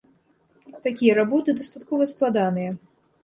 [0.85, 2.71] Такія работы дастаткова складаныя.